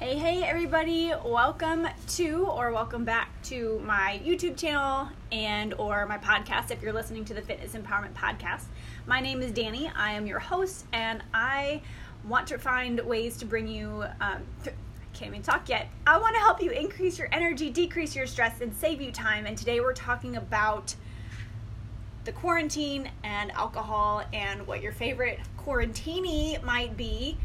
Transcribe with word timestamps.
Hey, 0.00 0.16
hey, 0.16 0.42
everybody! 0.44 1.12
Welcome 1.26 1.86
to 2.16 2.46
or 2.46 2.72
welcome 2.72 3.04
back 3.04 3.30
to 3.42 3.82
my 3.84 4.18
YouTube 4.24 4.56
channel 4.56 5.10
and 5.30 5.74
or 5.74 6.06
my 6.06 6.16
podcast. 6.16 6.70
If 6.70 6.80
you're 6.80 6.94
listening 6.94 7.26
to 7.26 7.34
the 7.34 7.42
Fitness 7.42 7.74
Empowerment 7.74 8.14
Podcast, 8.14 8.64
my 9.06 9.20
name 9.20 9.42
is 9.42 9.52
Danye. 9.52 9.92
I 9.94 10.12
am 10.12 10.26
your 10.26 10.38
host, 10.38 10.86
and 10.94 11.22
I 11.34 11.82
want 12.26 12.46
to 12.46 12.56
find 12.56 12.98
ways 13.00 13.36
to 13.36 13.44
bring 13.44 13.68
you. 13.68 14.04
Um, 14.22 14.42
I 14.64 14.72
can't 15.12 15.32
even 15.32 15.42
talk 15.42 15.68
yet. 15.68 15.90
I 16.06 16.16
want 16.16 16.34
to 16.34 16.40
help 16.40 16.62
you 16.62 16.70
increase 16.70 17.18
your 17.18 17.28
energy, 17.30 17.68
decrease 17.68 18.16
your 18.16 18.26
stress, 18.26 18.62
and 18.62 18.74
save 18.74 19.02
you 19.02 19.12
time. 19.12 19.44
And 19.44 19.58
today 19.58 19.80
we're 19.80 19.92
talking 19.92 20.36
about 20.36 20.94
the 22.24 22.32
quarantine 22.32 23.10
and 23.22 23.50
alcohol 23.52 24.22
and 24.32 24.66
what 24.66 24.80
your 24.80 24.92
favorite 24.92 25.40
quarantini 25.58 26.62
might 26.62 26.96
be 26.96 27.36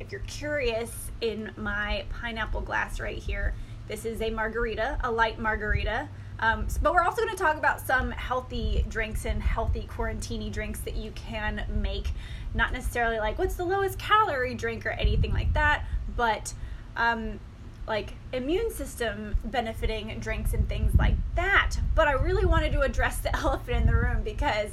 if 0.00 0.12
you're 0.12 0.20
curious, 0.22 1.10
in 1.20 1.50
my 1.56 2.04
pineapple 2.10 2.60
glass 2.60 3.00
right 3.00 3.18
here, 3.18 3.54
this 3.88 4.04
is 4.04 4.20
a 4.20 4.30
margarita, 4.30 4.98
a 5.02 5.10
light 5.10 5.38
margarita. 5.38 6.08
Um, 6.40 6.66
but 6.82 6.94
we're 6.94 7.02
also 7.02 7.22
going 7.22 7.36
to 7.36 7.42
talk 7.42 7.56
about 7.56 7.80
some 7.80 8.10
healthy 8.10 8.84
drinks 8.88 9.24
and 9.24 9.42
healthy 9.42 9.88
quarantini 9.90 10.52
drinks 10.52 10.80
that 10.80 10.96
you 10.96 11.12
can 11.12 11.64
make. 11.70 12.08
Not 12.54 12.72
necessarily 12.72 13.18
like 13.18 13.38
what's 13.38 13.54
the 13.54 13.64
lowest 13.64 13.98
calorie 13.98 14.54
drink 14.54 14.84
or 14.84 14.90
anything 14.90 15.32
like 15.32 15.52
that, 15.54 15.84
but 16.16 16.52
um, 16.96 17.38
like 17.86 18.14
immune 18.32 18.70
system 18.70 19.36
benefiting 19.44 20.18
drinks 20.18 20.54
and 20.54 20.68
things 20.68 20.94
like 20.96 21.14
that. 21.36 21.76
But 21.94 22.08
I 22.08 22.12
really 22.12 22.46
wanted 22.46 22.72
to 22.72 22.80
address 22.80 23.18
the 23.18 23.34
elephant 23.44 23.82
in 23.82 23.86
the 23.86 23.94
room 23.94 24.22
because 24.22 24.70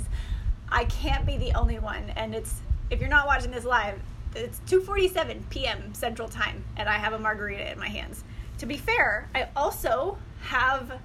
I 0.70 0.85
can't 0.85 1.26
be 1.26 1.38
the 1.38 1.54
only 1.54 1.80
one. 1.80 2.10
And 2.16 2.34
it's 2.34 2.62
if 2.90 2.99
you're 2.99 3.10
not 3.10 3.27
watching 3.27 3.52
this 3.52 3.66
live, 3.66 3.99
it's 4.35 4.59
2:47 4.67 5.49
p.m. 5.49 5.94
Central 5.94 6.27
Time, 6.27 6.63
and 6.77 6.88
I 6.88 6.94
have 6.94 7.13
a 7.13 7.20
margarita 7.20 7.71
in 7.71 7.80
my 7.80 7.90
hands. 7.90 8.23
To 8.59 8.66
be 8.66 8.77
fair, 8.77 9.30
I 9.35 9.49
also 9.55 10.18
have 10.41 10.99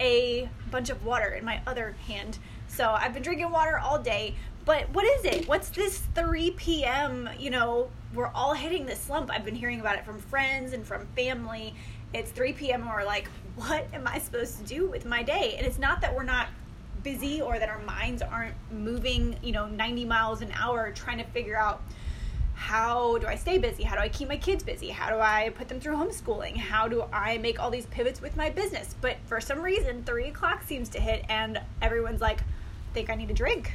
a 0.00 0.48
bunch 0.70 0.90
of 0.90 1.04
water 1.04 1.28
in 1.28 1.44
my 1.44 1.60
other 1.66 1.96
hand. 2.06 2.38
So 2.68 2.90
I've 2.90 3.14
been 3.14 3.22
drinking 3.22 3.50
water 3.50 3.78
all 3.78 3.98
day. 3.98 4.34
But 4.64 4.90
what 4.90 5.04
is 5.04 5.24
it? 5.24 5.46
What's 5.46 5.68
this 5.68 5.98
3 6.16 6.50
p.m. 6.50 7.28
You 7.38 7.50
know, 7.50 7.88
we're 8.12 8.32
all 8.34 8.52
hitting 8.52 8.84
this 8.84 9.00
slump. 9.00 9.30
I've 9.30 9.44
been 9.44 9.54
hearing 9.54 9.80
about 9.80 9.96
it 9.96 10.04
from 10.04 10.18
friends 10.18 10.72
and 10.72 10.84
from 10.84 11.06
family. 11.14 11.74
It's 12.12 12.32
3 12.32 12.52
p.m. 12.54 12.82
and 12.82 12.90
we're 12.90 13.04
like, 13.04 13.28
what 13.54 13.86
am 13.92 14.06
I 14.06 14.18
supposed 14.18 14.58
to 14.58 14.64
do 14.64 14.88
with 14.88 15.04
my 15.04 15.22
day? 15.22 15.54
And 15.56 15.66
it's 15.66 15.78
not 15.78 16.00
that 16.00 16.14
we're 16.14 16.24
not 16.24 16.48
busy 17.02 17.40
or 17.40 17.58
that 17.60 17.68
our 17.68 17.78
minds 17.82 18.22
aren't 18.22 18.56
moving, 18.72 19.36
you 19.42 19.52
know, 19.52 19.66
90 19.68 20.04
miles 20.04 20.42
an 20.42 20.50
hour 20.52 20.90
trying 20.90 21.18
to 21.18 21.24
figure 21.24 21.56
out 21.56 21.80
how 22.56 23.18
do 23.18 23.26
I 23.26 23.36
stay 23.36 23.58
busy? 23.58 23.82
How 23.82 23.96
do 23.96 24.00
I 24.00 24.08
keep 24.08 24.28
my 24.28 24.38
kids 24.38 24.64
busy? 24.64 24.88
How 24.88 25.10
do 25.10 25.20
I 25.20 25.50
put 25.54 25.68
them 25.68 25.78
through 25.78 25.96
homeschooling? 25.96 26.56
How 26.56 26.88
do 26.88 27.04
I 27.12 27.36
make 27.36 27.60
all 27.60 27.70
these 27.70 27.84
pivots 27.86 28.22
with 28.22 28.34
my 28.34 28.48
business? 28.48 28.94
But 29.00 29.18
for 29.26 29.42
some 29.42 29.60
reason, 29.60 30.02
three 30.04 30.28
o'clock 30.28 30.62
seems 30.62 30.88
to 30.90 31.00
hit, 31.00 31.24
and 31.28 31.60
everyone's 31.82 32.22
like, 32.22 32.40
think 32.94 33.10
I 33.10 33.14
need 33.14 33.30
a 33.30 33.34
drink. 33.34 33.72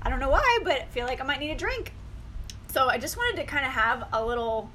I 0.00 0.10
don't 0.10 0.20
know 0.20 0.30
why, 0.30 0.60
but 0.62 0.82
I 0.82 0.84
feel 0.86 1.06
like 1.06 1.20
I 1.20 1.24
might 1.24 1.40
need 1.40 1.50
a 1.50 1.56
drink. 1.56 1.92
So 2.72 2.88
I 2.88 2.98
just 2.98 3.16
wanted 3.16 3.40
to 3.40 3.46
kind 3.46 3.66
of 3.66 3.72
have 3.72 4.06
a 4.12 4.24
little 4.24 4.70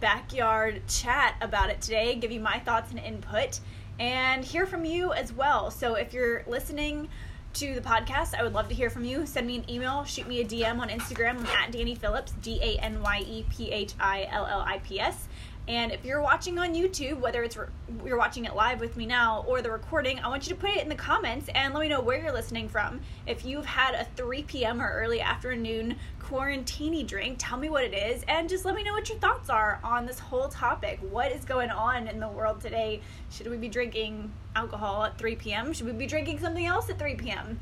backyard 0.00 0.82
chat 0.88 1.36
about 1.40 1.70
it 1.70 1.80
today, 1.80 2.16
give 2.16 2.32
you 2.32 2.40
my 2.40 2.58
thoughts 2.58 2.90
and 2.90 2.98
input, 2.98 3.60
and 4.00 4.44
hear 4.44 4.66
from 4.66 4.84
you 4.84 5.12
as 5.12 5.32
well. 5.32 5.70
So 5.70 5.94
if 5.94 6.12
you're 6.12 6.42
listening, 6.48 7.08
to 7.54 7.74
the 7.74 7.80
podcast. 7.80 8.34
I 8.38 8.42
would 8.42 8.52
love 8.52 8.68
to 8.68 8.74
hear 8.74 8.90
from 8.90 9.04
you. 9.04 9.26
Send 9.26 9.46
me 9.46 9.56
an 9.56 9.70
email, 9.70 10.04
shoot 10.04 10.26
me 10.28 10.40
a 10.40 10.44
DM 10.44 10.78
on 10.78 10.88
Instagram. 10.88 11.38
I'm 11.38 11.46
at 11.46 11.72
Danye 11.72 11.96
Phillips, 11.96 12.32
D 12.42 12.60
A 12.62 12.78
N 12.82 13.00
Y 13.02 13.24
E 13.26 13.44
P 13.50 13.70
H 13.70 13.94
I 13.98 14.28
L 14.30 14.46
L 14.46 14.60
I 14.60 14.78
P 14.78 15.00
S. 15.00 15.28
And 15.70 15.92
if 15.92 16.04
you're 16.04 16.20
watching 16.20 16.58
on 16.58 16.74
YouTube, 16.74 17.20
whether 17.20 17.44
it's 17.44 17.56
re- 17.56 17.68
you're 18.04 18.18
watching 18.18 18.44
it 18.44 18.56
live 18.56 18.80
with 18.80 18.96
me 18.96 19.06
now 19.06 19.44
or 19.46 19.62
the 19.62 19.70
recording, 19.70 20.18
I 20.18 20.26
want 20.26 20.48
you 20.48 20.56
to 20.56 20.60
put 20.60 20.70
it 20.70 20.82
in 20.82 20.88
the 20.88 20.96
comments 20.96 21.48
and 21.54 21.72
let 21.72 21.80
me 21.80 21.88
know 21.88 22.00
where 22.00 22.20
you're 22.20 22.32
listening 22.32 22.68
from. 22.68 23.00
If 23.24 23.44
you've 23.44 23.66
had 23.66 23.94
a 23.94 24.04
3 24.16 24.42
p.m. 24.42 24.82
or 24.82 24.90
early 24.90 25.20
afternoon 25.20 25.94
quarantini 26.20 27.06
drink, 27.06 27.36
tell 27.38 27.56
me 27.56 27.68
what 27.68 27.84
it 27.84 27.94
is 27.94 28.24
and 28.26 28.48
just 28.48 28.64
let 28.64 28.74
me 28.74 28.82
know 28.82 28.94
what 28.94 29.08
your 29.08 29.18
thoughts 29.18 29.48
are 29.48 29.78
on 29.84 30.06
this 30.06 30.18
whole 30.18 30.48
topic. 30.48 30.98
What 31.08 31.30
is 31.30 31.44
going 31.44 31.70
on 31.70 32.08
in 32.08 32.18
the 32.18 32.28
world 32.28 32.60
today? 32.60 33.00
Should 33.30 33.46
we 33.46 33.56
be 33.56 33.68
drinking 33.68 34.32
alcohol 34.56 35.04
at 35.04 35.18
3 35.18 35.36
p.m.? 35.36 35.72
Should 35.72 35.86
we 35.86 35.92
be 35.92 36.06
drinking 36.06 36.40
something 36.40 36.66
else 36.66 36.90
at 36.90 36.98
3 36.98 37.14
p.m.? 37.14 37.60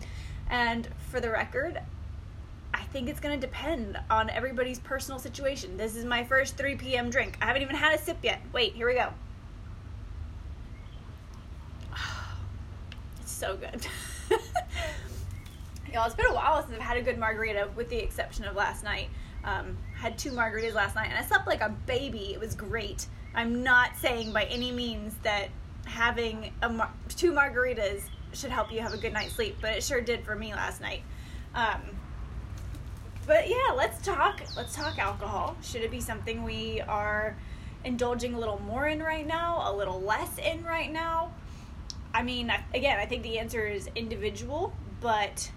And 0.49 0.89
for 1.11 1.21
the 1.21 1.29
record, 1.29 1.83
think 2.93 3.09
it's 3.09 3.21
going 3.21 3.39
to 3.39 3.47
depend 3.47 3.99
on 4.11 4.31
everybody's 4.31 4.79
personal 4.79 5.19
situation. 5.19 5.77
This 5.77 5.97
is 5.97 6.05
my 6.05 6.25
first 6.25 6.57
3 6.57 6.77
p.m. 6.77 7.11
drink. 7.11 7.37
I 7.41 7.47
haven't 7.47 7.63
even 7.63 7.77
had 7.77 7.95
a 7.95 8.03
sip 8.03 8.19
yet. 8.23 8.41
Wait, 8.53 8.75
here 8.75 8.89
we 8.89 8.95
go. 8.95 9.13
It's 13.21 13.33
so 13.33 13.57
good. 13.57 13.87
Y'all, 15.93 16.07
it's 16.07 16.15
been 16.15 16.27
a 16.27 16.35
while 16.35 16.63
since 16.63 16.75
I've 16.75 16.81
had 16.81 16.97
a 16.97 17.03
good 17.03 17.19
margarita, 17.19 17.69
with 17.77 17.89
the 17.89 17.97
exception 17.97 18.45
of 18.45 18.57
last 18.57 18.85
night. 18.85 19.09
Um, 19.45 19.77
had 19.95 20.19
two 20.19 20.33
margaritas 20.33 20.75
last 20.75 20.95
night, 20.95 21.09
and 21.09 21.17
I 21.17 21.23
slept 21.23 21.47
like 21.47 21.61
a 21.61 21.71
baby. 21.87 22.33
It 22.33 22.41
was 22.41 22.55
great. 22.55 23.07
I'm 23.35 23.63
not 23.63 23.97
saying 23.97 24.33
by 24.33 24.45
any 24.45 24.73
means 24.73 25.15
that 25.23 25.49
having 25.85 26.53
mar- 26.61 26.93
two 27.09 27.33
margaritas 27.33 28.03
should 28.33 28.51
help 28.51 28.71
you 28.71 28.81
have 28.81 28.93
a 28.93 28.99
good 28.99 29.13
night's 29.13 29.35
sleep, 29.35 29.57
but 29.61 29.71
it 29.73 29.83
sure 29.83 30.01
did 30.01 30.25
for 30.25 30.35
me 30.35 30.53
last 30.53 30.81
night. 30.81 31.03
Um, 31.55 31.81
but 33.29 33.47
yeah, 33.47 33.73
let's 33.77 34.05
talk. 34.05 34.41
Let's 34.57 34.75
talk 34.75 34.99
alcohol. 34.99 35.55
Should 35.63 35.83
it 35.83 35.91
be 35.91 36.01
something 36.01 36.43
we 36.43 36.81
are 36.81 37.37
indulging 37.85 38.35
a 38.35 38.39
little 38.39 38.61
more 38.63 38.89
in 38.89 39.03
right 39.03 39.27
now, 39.27 39.71
a 39.71 39.73
little 39.77 40.01
less 40.01 40.39
in 40.39 40.65
right 40.65 40.91
now? 40.91 41.33
I 42.15 42.23
mean, 42.23 42.51
again, 42.75 42.99
I 42.99 43.05
think 43.05 43.23
the 43.23 43.39
answer 43.39 43.67
is 43.67 43.91
individual, 43.95 44.73
but 45.03 45.53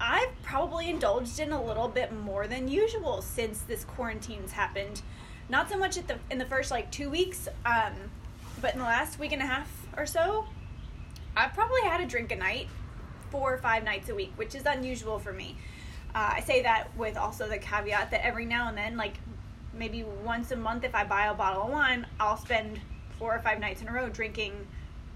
I've 0.00 0.30
probably 0.44 0.88
indulged 0.88 1.40
in 1.40 1.50
a 1.50 1.62
little 1.62 1.88
bit 1.88 2.12
more 2.12 2.46
than 2.46 2.68
usual 2.68 3.22
since 3.22 3.60
this 3.62 3.84
quarantine's 3.84 4.52
happened. 4.52 5.02
Not 5.48 5.68
so 5.68 5.76
much 5.76 5.98
at 5.98 6.06
the 6.06 6.18
in 6.30 6.38
the 6.38 6.46
first 6.46 6.70
like 6.70 6.92
two 6.92 7.10
weeks, 7.10 7.48
um, 7.66 7.94
but 8.62 8.74
in 8.74 8.78
the 8.78 8.84
last 8.84 9.18
week 9.18 9.32
and 9.32 9.42
a 9.42 9.46
half 9.46 9.68
or 9.96 10.06
so, 10.06 10.46
I've 11.36 11.54
probably 11.54 11.82
had 11.82 12.00
a 12.00 12.06
drink 12.06 12.30
a 12.30 12.36
night, 12.36 12.68
four 13.30 13.52
or 13.52 13.58
five 13.58 13.82
nights 13.82 14.08
a 14.08 14.14
week, 14.14 14.32
which 14.36 14.54
is 14.54 14.62
unusual 14.64 15.18
for 15.18 15.32
me. 15.32 15.56
Uh, 16.14 16.30
I 16.36 16.40
say 16.40 16.62
that 16.62 16.88
with 16.96 17.16
also 17.16 17.48
the 17.48 17.58
caveat 17.58 18.10
that 18.10 18.24
every 18.24 18.44
now 18.44 18.68
and 18.68 18.76
then, 18.76 18.96
like 18.96 19.14
maybe 19.74 20.04
once 20.24 20.50
a 20.50 20.56
month, 20.56 20.84
if 20.84 20.94
I 20.94 21.04
buy 21.04 21.26
a 21.26 21.34
bottle 21.34 21.62
of 21.62 21.70
wine, 21.70 22.06
I'll 22.18 22.36
spend 22.36 22.80
four 23.18 23.34
or 23.34 23.40
five 23.40 23.60
nights 23.60 23.82
in 23.82 23.88
a 23.88 23.92
row 23.92 24.08
drinking 24.08 24.66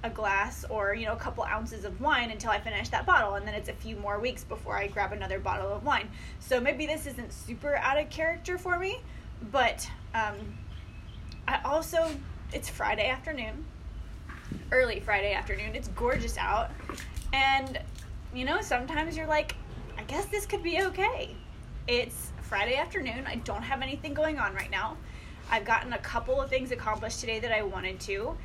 a 0.05 0.11
glass 0.11 0.65
or 0.69 0.95
you 0.95 1.07
know 1.07 1.13
a 1.13 1.17
couple 1.17 1.45
ounces 1.45 1.85
of 1.85 2.01
wine 2.01 2.31
until 2.31 2.51
I 2.51 2.61
finish 2.61 2.89
that 2.91 3.07
bottle, 3.07 3.35
and 3.35 3.47
then 3.47 3.55
it's 3.55 3.69
a 3.69 3.73
few 3.73 3.97
more 3.97 4.19
weeks 4.19 4.45
before 4.45 4.77
I 4.77 4.89
grab 4.89 5.13
another 5.13 5.39
bottle 5.39 5.73
of 5.73 5.85
wine. 5.85 6.09
So 6.41 6.61
maybe 6.61 6.87
this 6.87 7.07
isn't 7.07 7.33
super 7.33 7.77
out 7.77 7.99
of 7.99 8.11
character 8.11 8.59
for 8.59 8.79
me, 8.79 9.01
but 9.51 9.89
um, 10.15 10.35
I 11.47 11.61
also 11.65 12.11
it's 12.53 12.69
Friday 12.69 13.09
afternoon, 13.09 13.65
early 14.73 15.01
Friday 15.01 15.33
afternoon. 15.33 15.75
It's 15.75 15.89
gorgeous 15.89 16.37
out, 16.37 16.71
and 17.33 17.81
you 18.35 18.45
know 18.45 18.61
sometimes 18.61 19.17
you're 19.17 19.27
like 19.27 19.55
I 20.03 20.05
guess 20.07 20.25
this 20.27 20.47
could 20.47 20.65
be 20.65 20.83
okay. 20.83 21.31
It's 21.87 22.33
Friday 22.41 22.75
afternoon. 22.75 23.25
I 23.25 23.37
don't 23.37 23.63
have 23.63 23.83
anything 23.83 24.15
going 24.15 24.37
on 24.37 24.53
right 24.53 24.69
now. 24.69 24.97
I've 25.49 25.65
gotten 25.65 25.93
a 25.93 25.99
couple 25.99 26.43
of 26.43 26.51
things 26.51 26.73
accomplished 26.73 27.21
today 27.21 27.39
that 27.39 27.53
I 27.53 27.63
wanted 27.63 28.01
to. 28.01 28.37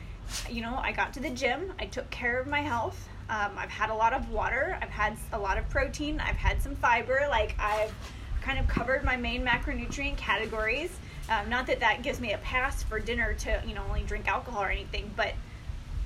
You 0.52 0.62
know, 0.62 0.80
I 0.80 0.92
got 0.92 1.16
to 1.16 1.20
the 1.20 1.32
gym, 1.32 1.74
I 1.80 1.88
took 1.88 2.08
care 2.12 2.40
of 2.40 2.46
my 2.46 2.60
health. 2.60 3.10
Um, 3.28 3.54
I've 3.58 3.72
had 3.72 3.90
a 3.90 3.96
lot 3.96 4.14
of 4.14 4.30
water, 4.30 4.78
I've 4.80 4.92
had 4.92 5.18
a 5.34 5.40
lot 5.40 5.58
of 5.58 5.68
protein, 5.68 6.20
I've 6.20 6.36
had 6.36 6.62
some 6.62 6.76
fiber. 6.76 7.26
Like, 7.28 7.56
I've 7.58 7.92
kind 8.40 8.60
of 8.60 8.68
covered 8.68 9.04
my 9.04 9.18
main 9.18 9.44
macronutrient 9.44 10.18
categories. 10.18 10.92
Um, 11.28 11.50
not 11.50 11.66
that 11.66 11.80
that 11.80 12.04
gives 12.04 12.20
me 12.20 12.34
a 12.34 12.38
pass 12.38 12.84
for 12.84 13.00
dinner 13.00 13.34
to, 13.34 13.64
you 13.66 13.74
know, 13.74 13.84
only 13.88 14.04
drink 14.04 14.28
alcohol 14.28 14.62
or 14.62 14.70
anything, 14.70 15.12
but 15.16 15.34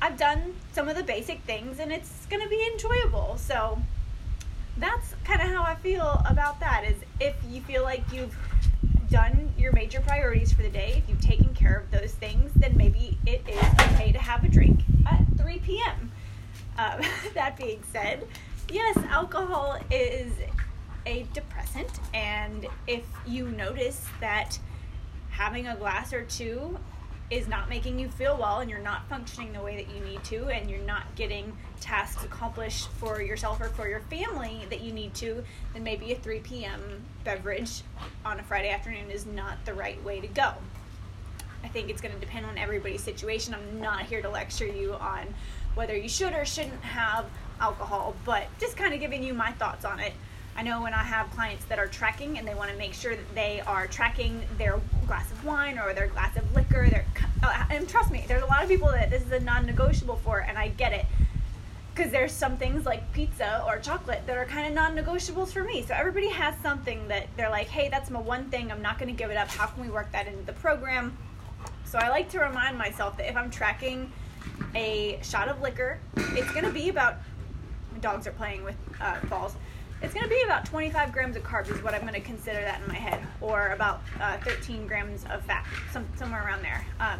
I've 0.02 0.16
done 0.16 0.56
some 0.72 0.88
of 0.88 0.96
the 0.96 1.04
basic 1.04 1.42
things 1.42 1.80
and 1.80 1.92
it's 1.92 2.26
going 2.28 2.42
to 2.42 2.48
be 2.48 2.66
enjoyable. 2.72 3.36
So, 3.38 3.82
that's 4.78 5.16
kind 5.24 5.42
of 5.42 5.48
how 5.48 5.64
I 5.64 5.76
feel 5.76 6.22
about 6.26 6.60
that. 6.60 6.84
Is 6.86 6.98
if 7.20 7.36
you 7.50 7.62
feel 7.62 7.84
like 7.84 8.04
you've 8.12 8.36
done 9.10 9.52
your 9.58 9.74
major 9.74 10.00
priorities 10.00 10.54
for 10.54 10.62
the 10.62 10.70
day, 10.70 10.96
if 11.04 11.10
you've 11.10 11.22
taken 11.22 11.54
care 11.54 11.78
of 11.78 11.92
those 11.92 12.14
things, 12.14 12.52
then 12.56 12.76
maybe 12.78 13.18
it 13.26 13.42
is 13.48 13.64
okay 13.92 14.12
to 14.12 14.20
have 14.20 14.44
a 14.44 14.48
drink 14.48 14.80
at 15.06 15.22
3 15.38 15.60
p.m. 15.60 16.12
Um, 16.78 17.02
that 17.34 17.58
being 17.58 17.84
said, 17.92 18.26
yes, 18.72 18.98
alcohol 19.10 19.78
is 19.90 20.32
a 21.06 21.26
depressant, 21.34 22.00
and 22.14 22.68
if 22.88 23.04
you 23.26 23.50
notice 23.50 24.06
that 24.20 24.60
having 25.32 25.68
a 25.68 25.76
glass 25.76 26.14
or 26.14 26.24
two 26.24 26.78
is 27.32 27.48
not 27.48 27.70
making 27.70 27.98
you 27.98 28.10
feel 28.10 28.38
well 28.38 28.60
and 28.60 28.70
you're 28.70 28.80
not 28.80 29.08
functioning 29.08 29.54
the 29.54 29.62
way 29.62 29.78
that 29.78 29.96
you 29.96 30.04
need 30.04 30.22
to 30.26 30.50
and 30.50 30.70
you're 30.70 30.80
not 30.82 31.04
getting 31.16 31.56
tasks 31.80 32.26
accomplished 32.26 32.90
for 33.00 33.22
yourself 33.22 33.62
or 33.62 33.70
for 33.70 33.88
your 33.88 34.02
family 34.02 34.68
that 34.70 34.82
you 34.82 34.92
need 34.92 35.14
to, 35.14 35.42
then 35.74 35.82
maybe 35.82 36.12
a 36.12 36.16
3 36.18 36.40
p.m. 36.40 37.02
beverage 37.24 37.84
on 38.26 38.38
a 38.38 38.44
Friday 38.44 38.70
afternoon 38.70 39.10
is 39.10 39.26
not 39.26 39.64
the 39.66 39.74
right 39.74 40.04
way 40.04 40.20
to 40.20 40.28
go. 40.28 40.54
I 41.64 41.70
think 41.70 41.90
it's 41.90 42.02
going 42.02 42.14
to 42.14 42.20
depend 42.20 42.46
on 42.46 42.58
everybody's 42.58 43.04
situation. 43.04 43.54
I'm 43.54 43.80
not 43.80 44.08
here 44.08 44.22
to 44.22 44.30
lecture 44.30 44.68
you 44.68 44.96
on 44.96 45.34
whether 45.74 45.96
you 45.96 46.10
should 46.10 46.34
or 46.34 46.44
shouldn't 46.44 46.82
have 46.82 47.26
alcohol, 47.62 48.14
but 48.26 48.48
just 48.60 48.76
kind 48.76 48.94
of 48.94 49.00
giving 49.00 49.24
you 49.24 49.34
my 49.34 49.54
thoughts 49.54 49.86
on 49.86 50.02
it. 50.02 50.12
I 50.56 50.64
know 50.64 50.82
when 50.82 50.94
I 50.94 51.04
have 51.04 51.32
clients 51.32 51.66
that 51.66 51.80
are 51.80 51.88
tracking 51.88 52.38
and 52.38 52.48
they 52.48 52.54
want 52.54 52.72
to 52.72 52.78
make 52.78 52.94
sure 52.94 53.16
that 53.16 53.36
they 53.36 53.62
are 53.62 53.88
tracking 53.88 54.42
their 54.58 54.80
glass 55.08 55.32
of 55.32 55.44
wine 55.46 55.80
or 55.80 55.94
their 55.94 56.08
glass 56.08 56.36
of 56.36 56.54
liquor, 56.54 56.88
their, 56.90 57.06
uh, 57.42 57.64
and 57.70 57.88
trust 57.88 58.12
me, 58.12 58.26
there's 58.28 58.44
a 58.44 58.46
lot 58.46 58.62
of 58.62 58.70
people 58.70 58.90
that 58.90 59.10
this 59.10 59.24
is 59.24 59.32
a 59.32 59.40
non 59.40 59.66
negotiable 59.66 60.18
for, 60.18 60.40
and 60.40 60.58
I 60.58 60.70
get 60.70 60.94
it. 60.94 61.06
Because 61.94 62.12
there's 62.12 62.32
some 62.32 62.58
things 62.58 62.86
like 62.86 63.12
pizza 63.12 63.64
or 63.68 63.78
chocolate 63.80 64.26
that 64.26 64.38
are 64.38 64.46
kind 64.46 64.68
of 64.68 64.74
non 64.74 64.96
negotiables 64.96 65.52
for 65.52 65.64
me. 65.64 65.84
So 65.84 65.94
everybody 65.94 66.30
has 66.30 66.56
something 66.62 67.08
that 67.08 67.28
they're 67.38 67.50
like, 67.50 67.68
hey, 67.68 67.90
that's 67.90 68.10
my 68.10 68.20
one 68.20 68.50
thing, 68.50 68.72
I'm 68.72 68.82
not 68.82 69.00
going 69.00 69.10
to 69.10 69.18
give 69.18 69.32
it 69.32 69.38
up. 69.38 69.48
How 69.48 69.68
can 69.68 69.84
we 69.84 69.90
work 69.90 70.12
that 70.12 70.28
into 70.28 70.44
the 70.44 70.54
program? 70.54 71.18
So 71.86 71.98
I 71.98 72.10
like 72.10 72.30
to 72.32 72.40
remind 72.40 72.78
myself 72.78 73.18
that 73.18 73.30
if 73.30 73.36
I'm 73.36 73.50
tracking 73.50 74.12
a 74.76 75.20
shot 75.24 75.48
of 75.48 75.62
liquor, 75.62 76.00
it's 76.16 76.52
going 76.52 76.66
to 76.66 76.72
be 76.72 76.90
about, 76.90 77.16
dogs 78.00 78.28
are 78.28 78.32
playing 78.32 78.64
with 78.64 78.76
uh, 79.02 79.18
balls 79.28 79.56
it's 80.02 80.14
going 80.14 80.24
to 80.24 80.30
be 80.30 80.42
about 80.44 80.66
25 80.66 81.12
grams 81.12 81.36
of 81.36 81.44
carbs 81.44 81.70
is 81.70 81.82
what 81.84 81.94
I'm 81.94 82.02
going 82.02 82.14
to 82.14 82.22
consider 82.22 82.60
that 82.62 82.82
in 82.82 82.88
my 82.88 82.96
head, 82.96 83.22
or 83.40 83.68
about 83.70 84.02
uh, 84.20 84.38
13 84.38 84.88
grams 84.88 85.26
of 85.30 85.44
fat, 85.44 85.66
some, 85.92 86.08
somewhere 86.16 86.44
around 86.44 86.64
there. 86.64 86.84
Um, 87.00 87.20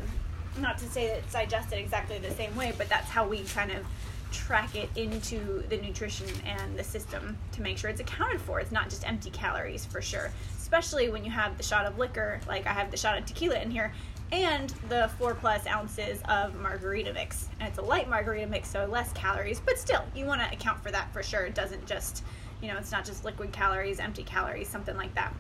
not 0.60 0.78
to 0.80 0.86
say 0.86 1.08
that 1.08 1.18
it's 1.20 1.34
digested 1.34 1.80
exactly 1.80 2.18
the 2.18 2.32
same 2.32 2.56
way, 2.56 2.74
but 2.78 2.90
that's 2.90 3.08
how 3.08 3.28
we 3.28 3.44
kind 3.44 3.72
of 3.72 3.86
track 4.32 4.76
it 4.76 4.90
into 4.96 5.64
the 5.70 5.78
nutrition 5.78 6.28
and 6.46 6.78
the 6.78 6.84
system 6.84 7.38
to 7.52 7.62
make 7.62 7.78
sure 7.78 7.90
it's 7.90 8.02
accounted 8.02 8.42
for. 8.42 8.60
It's 8.60 8.72
not 8.72 8.90
just 8.90 9.08
empty 9.08 9.30
calories 9.30 9.86
for 9.86 10.02
sure, 10.02 10.32
especially 10.58 11.10
when 11.10 11.24
you 11.24 11.32
have 11.32 11.58
the 11.58 11.64
shot 11.64 11.86
of 11.86 11.98
liquor, 11.98 12.40
like 12.48 12.66
I 12.66 12.74
have 12.74 12.92
the 12.92 12.98
shot 12.98 13.18
of 13.18 13.26
tequila 13.26 13.60
in 13.60 13.70
here, 13.70 13.94
and 14.32 14.70
the 14.90 15.10
four 15.18 15.36
plus 15.36 15.68
ounces 15.68 16.22
of 16.30 16.56
margarita 16.56 17.14
mix. 17.14 17.50
And 17.60 17.68
it's 17.68 17.78
a 17.78 17.82
light 17.82 18.10
margarita 18.10 18.48
mix, 18.48 18.70
so 18.70 18.86
less 18.86 19.12
calories, 19.14 19.60
but 19.60 19.78
still, 19.78 20.04
you 20.16 20.26
want 20.26 20.42
to 20.42 20.52
account 20.52 20.82
for 20.82 20.92
that 20.92 21.12
for 21.12 21.22
sure. 21.22 21.46
It 21.46 21.56
doesn't 21.56 21.86
just 21.86 22.24
you 22.62 22.68
know, 22.68 22.78
it's 22.78 22.92
not 22.92 23.04
just 23.04 23.26
liquid 23.26 23.52
calories, 23.52 24.00
empty 24.00 24.24
calories, 24.24 24.70
something 24.70 24.96
like 24.96 25.14
that. 25.16 25.34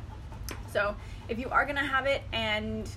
So 0.71 0.95
if 1.29 1.38
you 1.38 1.49
are 1.49 1.65
gonna 1.65 1.85
have 1.85 2.05
it 2.05 2.23
and 2.33 2.89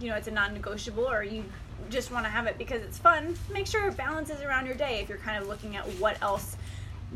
you 0.00 0.08
know 0.08 0.16
it's 0.16 0.28
a 0.28 0.30
non-negotiable 0.30 1.08
or 1.08 1.22
you 1.22 1.44
just 1.90 2.10
want 2.10 2.24
to 2.24 2.30
have 2.30 2.46
it 2.46 2.56
because 2.56 2.82
it's 2.82 2.98
fun, 2.98 3.36
make 3.52 3.66
sure 3.66 3.86
it 3.86 3.96
balances 3.96 4.40
around 4.40 4.66
your 4.66 4.74
day 4.74 5.00
if 5.00 5.08
you're 5.08 5.18
kind 5.18 5.40
of 5.40 5.48
looking 5.48 5.76
at 5.76 5.84
what 5.98 6.20
else 6.22 6.56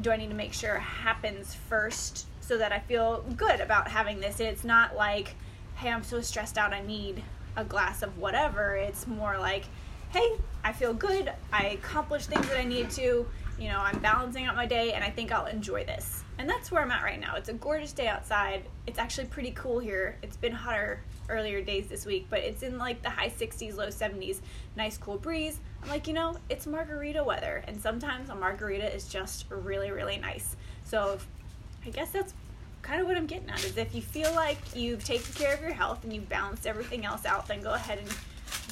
do 0.01 0.11
I 0.11 0.17
need 0.17 0.29
to 0.29 0.35
make 0.35 0.53
sure 0.53 0.77
happens 0.77 1.55
first 1.55 2.27
so 2.41 2.59
that 2.59 2.73
I 2.73 2.79
feel 2.81 3.25
good 3.37 3.61
about 3.61 3.89
having 3.89 4.21
this. 4.21 4.41
It's 4.41 4.65
not 4.65 4.95
like, 4.95 5.35
hey, 5.77 5.91
I'm 5.91 6.03
so 6.03 6.21
stressed 6.21 6.59
out, 6.59 6.73
I 6.73 6.83
need 6.83 7.23
a 7.57 7.65
glass 7.65 8.03
of 8.03 8.17
whatever. 8.19 8.77
It's 8.77 9.07
more 9.07 9.39
like, 9.39 9.65
hey, 10.11 10.37
I 10.65 10.73
feel 10.73 10.95
good, 10.95 11.33
I 11.53 11.67
accomplished 11.69 12.29
things 12.29 12.49
that 12.49 12.59
I 12.59 12.65
need 12.65 12.91
to, 12.93 13.27
you 13.59 13.69
know, 13.69 13.79
I'm 13.79 13.99
balancing 13.99 14.47
out 14.47 14.57
my 14.57 14.67
day 14.67 14.93
and 14.93 15.05
I 15.05 15.11
think 15.11 15.33
I'll 15.33 15.47
enjoy 15.47 15.85
this. 15.85 16.25
And 16.39 16.49
that's 16.49 16.71
where 16.71 16.81
I'm 16.81 16.91
at 16.91 17.03
right 17.03 17.21
now. 17.21 17.35
It's 17.35 17.49
a 17.49 17.55
gorgeous 17.55 17.93
day 17.93 18.07
outside. 18.07 18.65
It's 18.87 18.99
actually 18.99 19.27
pretty 19.27 19.51
cool 19.51 19.81
here. 19.81 20.17
It's 20.23 20.37
been 20.37 20.53
hotter 20.53 21.03
earlier 21.29 21.61
days 21.61 21.89
this 21.89 22.07
week, 22.07 22.27
but 22.31 22.39
it's 22.39 22.63
in 22.63 22.79
like 22.79 23.03
the 23.03 23.11
high 23.11 23.29
60s, 23.29 23.77
low 23.77 23.89
70s. 23.89 24.39
Nice 24.77 24.97
cool 24.97 25.19
breeze. 25.19 25.59
I'm 25.83 25.89
like, 25.89 26.07
you 26.07 26.15
know, 26.15 26.37
it's 26.49 26.67
margarita 26.67 27.23
weather, 27.23 27.63
and 27.67 27.81
sometimes 27.81 28.31
a 28.31 28.35
margarita 28.35 28.95
is 28.95 29.09
just 29.09 29.47
really, 29.51 29.91
really 29.91 30.17
nice. 30.17 30.57
So 30.85 31.19
I 31.85 31.91
guess 31.91 32.11
that's 32.11 32.35
kind 32.89 33.03
of 33.03 33.07
what 33.07 33.19
I'm 33.19 33.27
getting 33.27 33.51
at 33.51 33.63
is 33.65 33.77
if 33.77 33.95
you 33.95 34.01
feel 34.01 34.35
like 34.35 34.57
you've 34.75 35.05
taken 35.05 35.31
care 35.35 35.53
of 35.53 35.61
your 35.61 35.73
health 35.73 36.05
and 36.05 36.13
you've 36.13 36.29
balanced 36.29 36.67
everything 36.67 37.05
else 37.05 37.27
out, 37.27 37.47
then 37.47 37.61
go 37.61 37.75
ahead 37.75 37.99
and 37.99 38.09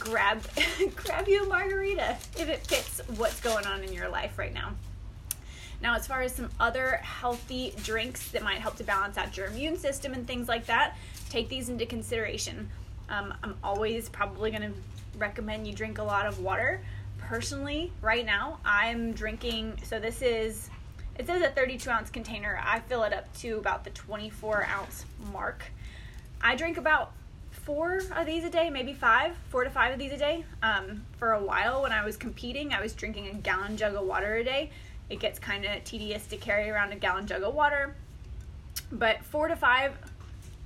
grab 0.01 0.41
grab 0.97 1.29
you 1.29 1.45
a 1.45 1.47
margarita 1.47 2.17
if 2.39 2.49
it 2.49 2.67
fits 2.67 3.03
what's 3.17 3.41
going 3.41 3.67
on 3.67 3.83
in 3.83 3.93
your 3.93 4.09
life 4.09 4.39
right 4.39 4.55
now. 4.55 4.73
Now, 5.83 5.95
as 5.95 6.07
far 6.07 6.23
as 6.23 6.35
some 6.35 6.49
other 6.59 6.93
healthy 7.03 7.75
drinks 7.83 8.31
that 8.31 8.43
might 8.43 8.59
help 8.59 8.77
to 8.77 8.85
balance 8.85 9.19
out 9.19 9.37
your 9.37 9.49
immune 9.49 9.77
system 9.77 10.15
and 10.15 10.27
things 10.27 10.49
like 10.49 10.65
that, 10.65 10.97
take 11.29 11.51
these 11.51 11.69
into 11.69 11.85
consideration. 11.85 12.71
Um, 13.11 13.35
I'm 13.43 13.55
always 13.63 14.09
probably 14.09 14.51
going 14.51 14.63
to 14.63 14.73
recommend 15.19 15.67
you 15.67 15.75
drink 15.75 15.99
a 15.99 16.03
lot 16.03 16.25
of 16.25 16.41
water. 16.41 16.81
Personally, 17.19 17.93
right 18.01 18.25
now, 18.25 18.61
I'm 18.65 19.13
drinking, 19.13 19.79
so 19.85 20.01
this 20.01 20.23
is, 20.23 20.71
it 21.19 21.27
says 21.27 21.43
a 21.43 21.49
32 21.49 21.91
ounce 21.91 22.11
container. 22.11 22.61
I 22.63 22.81
fill 22.81 23.03
it 23.05 23.13
up 23.13 23.33
to 23.39 23.59
about 23.59 23.85
the 23.85 23.91
24 23.91 24.67
ounce 24.67 25.05
mark. 25.33 25.65
I 26.41 26.55
drink 26.57 26.77
about 26.77 27.13
four 27.51 28.01
of 28.15 28.27
these 28.27 28.45
a 28.45 28.51
day, 28.51 28.71
maybe 28.71 28.93
five, 28.93 29.35
four 29.49 29.65
to 29.65 29.71
five 29.71 29.93
of 29.93 29.99
these 29.99 30.13
a 30.13 30.19
day. 30.19 30.45
Um, 30.63 31.05
for 31.19 31.33
a 31.33 31.43
while, 31.43 31.83
when 31.83 31.93
I 31.93 32.05
was 32.05 32.17
competing, 32.17 32.73
I 32.73 32.81
was 32.81 32.93
drinking 32.93 33.29
a 33.29 33.35
gallon 33.35 33.77
jug 33.77 33.95
of 33.95 34.07
water 34.07 34.37
a 34.37 34.45
day. 34.45 34.71
It 35.11 35.21
gets 35.21 35.39
kind 35.39 35.65
of 35.65 35.83
tedious 35.85 36.27
to 36.29 36.37
carry 36.37 36.69
around 36.69 36.93
a 36.93 36.97
gallon 36.97 37.27
jug 37.27 37.43
of 37.43 37.55
water, 37.55 37.95
but 38.93 39.25
four 39.25 39.49
to 39.49 39.57
five 39.57 39.93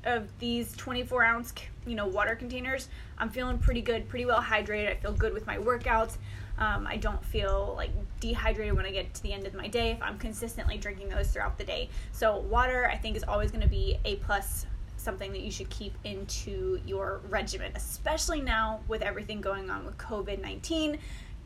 of 0.05 0.29
these 0.39 0.75
24 0.77 1.25
ounce, 1.25 1.53
you 1.87 1.95
know, 1.95 2.07
water 2.07 2.35
containers, 2.35 2.89
I'm 3.19 3.31
feeling 3.31 3.59
pretty 3.59 3.83
good, 3.83 4.09
pretty 4.09 4.27
well 4.27 4.41
hydrated. 4.41 4.91
I 4.91 4.95
feel 4.95 5.13
good 5.13 5.33
with 5.33 5.47
my 5.47 5.57
workouts. 5.57 6.17
Um, 6.59 6.87
I 6.87 6.97
don't 6.97 7.25
feel 7.25 7.75
like 7.77 7.91
dehydrated 8.21 8.77
when 8.77 8.85
I 8.85 8.91
get 8.91 9.15
to 9.15 9.23
the 9.23 9.33
end 9.33 9.47
of 9.47 9.55
my 9.55 9.67
day 9.67 9.93
if 9.93 10.03
I'm 10.03 10.19
consistently 10.19 10.77
drinking 10.77 11.09
those 11.09 11.29
throughout 11.29 11.57
the 11.57 11.65
day. 11.65 11.89
So 12.13 12.39
water, 12.39 12.89
I 12.93 12.97
think, 12.97 13.17
is 13.17 13.25
always 13.25 13.51
going 13.51 13.63
to 13.63 13.69
be 13.69 13.99
a 14.05 14.17
plus 14.17 14.67
something 14.99 15.33
that 15.33 15.41
you 15.41 15.51
should 15.51 15.71
keep 15.71 15.95
into 16.05 16.79
your 16.87 17.23
regimen, 17.31 17.73
especially 17.75 18.43
now 18.43 18.81
with 18.89 19.01
everything 19.01 19.41
going 19.41 19.71
on 19.71 19.87
with 19.87 19.97
COVID 19.97 20.41
19. 20.43 20.99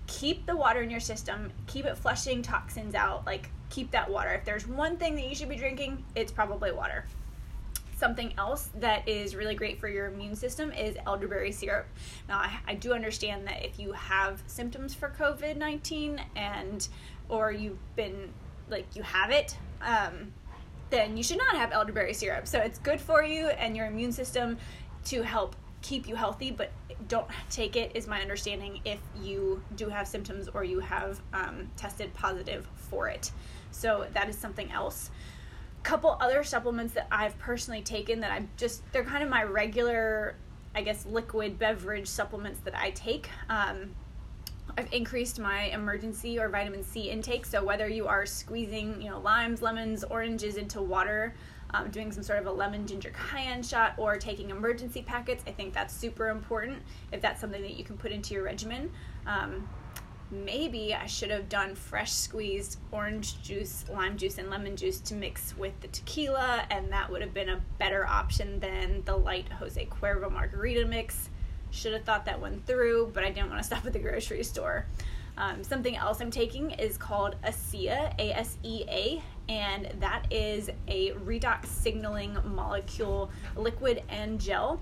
Keep 0.07 0.45
the 0.45 0.57
water 0.57 0.83
in 0.83 0.91
your 0.91 1.01
system, 1.01 1.51
keep 1.67 1.87
it 1.87 1.97
flushing 1.97 2.43
toxins 2.43 2.95
out. 2.95 3.25
Like, 3.25 3.49
keep 3.71 3.91
that 3.93 4.11
water. 4.11 4.31
If 4.35 4.45
there's 4.45 4.67
one 4.67 4.97
thing 4.99 5.15
that 5.15 5.27
you 5.27 5.35
should 5.35 5.49
be 5.49 5.57
drinking, 5.57 6.05
it's 6.15 6.31
probably 6.31 6.73
water. 6.73 7.07
Something 8.05 8.35
else 8.37 8.69
that 8.81 9.09
is 9.09 9.35
really 9.35 9.55
great 9.55 9.81
for 9.81 9.89
your 9.89 10.09
immune 10.09 10.37
system 10.37 10.71
is 10.73 10.95
elderberry 11.07 11.51
syrup. 11.51 11.87
Now, 12.29 12.37
I, 12.37 12.59
I 12.69 12.75
do 12.75 12.93
understand 12.93 13.47
that 13.47 13.65
if 13.65 13.79
you 13.79 13.93
have 13.93 14.43
symptoms 14.47 14.93
for 14.93 15.09
COVID 15.19 15.57
19 15.57 16.21
and 16.37 16.87
or 17.31 17.51
you've 17.51 17.79
been 17.97 18.31
like 18.69 18.85
you 18.95 19.03
have 19.03 19.31
it, 19.31 19.57
um, 19.81 20.35
then 20.91 21.17
you 21.17 21.23
should 21.23 21.39
not 21.39 21.57
have 21.57 21.73
elderberry 21.73 22.13
syrup. 22.13 22.47
So 22.47 22.59
it's 22.59 22.79
good 22.79 23.01
for 23.01 23.25
you 23.25 23.47
and 23.47 23.75
your 23.75 23.87
immune 23.87 24.13
system 24.13 24.59
to 25.07 25.23
help 25.23 25.57
keep 25.81 26.07
you 26.07 26.15
healthy, 26.15 26.51
but 26.51 26.73
don't 27.09 27.27
take 27.49 27.75
it, 27.75 27.93
is 27.95 28.07
my 28.07 28.21
understanding, 28.21 28.81
if 28.85 28.99
you 29.19 29.63
do 29.77 29.89
have 29.89 30.07
symptoms 30.07 30.49
or 30.53 30.63
you 30.63 30.79
have 30.81 31.23
um, 31.33 31.71
tested 31.79 32.13
positive 32.13 32.69
for 32.77 33.09
it. 33.09 33.33
So 33.71 34.07
that 34.13 34.29
is 34.29 34.37
something 34.37 34.71
else. 34.73 35.11
Couple 35.85 36.17
other 36.21 36.43
supplements 36.43 36.95
that 36.95 37.07
I've 37.13 37.39
personally 37.39 37.83
taken 37.83 38.19
that 38.21 38.33
I'm 38.33 38.49
just, 38.57 38.83
they're 38.91 39.05
kind 39.05 39.23
of 39.23 39.29
my 39.29 39.45
regular, 39.45 40.35
I 40.75 40.83
guess, 40.83 41.07
liquid 41.07 41.59
beverage 41.59 42.09
supplements 42.09 42.59
that 42.61 42.75
I 42.75 42.91
take. 42.91 43.29
Um, 43.49 43.95
I've 44.79 44.93
increased 44.93 45.39
my 45.39 45.71
Emergen-C 45.73 46.39
or 46.39 46.49
vitamin 46.49 46.83
C 46.83 47.11
intake. 47.11 47.45
So 47.47 47.63
whether 47.63 47.87
you 47.87 48.09
are 48.09 48.25
squeezing, 48.25 49.01
you 49.03 49.11
know, 49.11 49.21
limes, 49.21 49.61
lemons, 49.63 50.03
oranges 50.05 50.57
into 50.57 50.81
water, 50.81 51.35
um, 51.75 51.91
doing 51.91 52.11
some 52.11 52.23
sort 52.23 52.39
of 52.39 52.47
a 52.47 52.53
lemon 52.53 52.87
ginger 52.87 53.13
cayenne 53.31 53.63
shot, 53.63 53.95
or 53.99 54.17
taking 54.17 54.49
Emergen-C 54.49 55.03
packets, 55.03 55.45
I 55.47 55.51
think 55.51 55.75
that's 55.75 55.95
super 55.95 56.31
important. 56.31 56.83
If 57.13 57.21
that's 57.21 57.41
something 57.41 57.61
that 57.63 57.77
you 57.77 57.85
can 57.85 57.99
put 57.99 58.11
into 58.11 58.33
your 58.33 58.43
regimen. 58.43 58.91
Um, 59.27 59.69
maybe 60.31 60.95
I 60.95 61.07
should 61.07 61.31
have 61.31 61.49
done 61.49 61.75
fresh 61.75 62.13
squeezed 62.13 62.79
orange 62.91 63.41
juice, 63.43 63.85
lime 63.93 64.17
juice, 64.17 64.39
and 64.39 64.51
lemon 64.51 64.77
juice 64.77 65.01
to 65.01 65.15
mix 65.15 65.57
with 65.57 65.79
the 65.81 65.89
tequila, 65.89 66.67
and 66.71 66.91
that 66.93 67.11
would 67.11 67.21
have 67.23 67.35
been 67.35 67.49
a 67.51 67.61
better 67.79 68.07
option 68.07 68.61
than 68.61 69.03
the 69.05 69.17
light 69.17 69.49
Jose 69.53 69.85
Cuervo 69.87 70.31
margarita 70.31 70.87
mix. 70.87 71.31
Should 71.71 71.93
have 71.93 72.05
thought 72.05 72.25
that 72.27 72.41
one 72.41 72.63
through, 72.67 73.11
but 73.13 73.25
I 73.25 73.31
didn't 73.31 73.51
want 73.51 73.61
to 73.61 73.67
stop 73.67 73.85
at 73.85 73.93
the 73.93 73.99
grocery 73.99 74.45
store. 74.45 74.87
Um, 75.37 75.65
something 75.65 75.97
else 75.97 76.21
I'm 76.21 76.31
taking 76.31 76.71
is 76.71 76.97
called 76.97 77.35
ASEA, 77.43 78.15
A 78.21 78.33
S 78.39 78.57
E 78.63 78.85
A, 78.89 79.23
and 79.49 79.93
that 79.99 80.33
is 80.33 80.71
a 80.87 81.11
redox 81.13 81.67
signaling 81.67 82.37
molecule, 82.45 83.31
liquid 83.57 84.05
and 84.09 84.41
gel 84.41 84.81